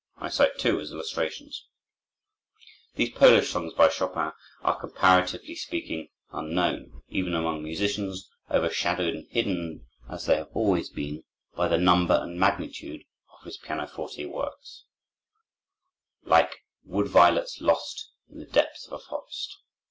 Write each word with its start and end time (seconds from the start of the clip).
I 0.17 0.29
cite 0.29 0.57
two 0.57 0.79
as 0.79 0.91
illustrations: 0.91 1.67
These 2.95 3.11
Polish 3.11 3.51
songs 3.51 3.75
by 3.75 3.89
Chopin 3.89 4.31
are, 4.63 4.79
comparatively 4.79 5.53
speaking, 5.53 6.09
unknown, 6.31 7.03
even 7.09 7.35
among 7.35 7.61
musicians, 7.61 8.27
overshadowed 8.49 9.13
and 9.13 9.27
hidden 9.29 9.85
as 10.09 10.25
they 10.25 10.37
have 10.37 10.49
always 10.55 10.89
been 10.89 11.23
by 11.55 11.67
the 11.67 11.77
number 11.77 12.15
and 12.15 12.39
magnitude 12.39 13.03
of 13.37 13.45
his 13.45 13.57
pianoforte 13.57 14.25
works, 14.25 14.85
like 16.23 16.63
wood 16.83 17.07
violets 17.07 17.61
lost 17.61 18.09
in 18.27 18.39
the 18.39 18.45
depths 18.47 18.87
of 18.87 18.93
a 18.93 18.97
forest. 19.05 19.55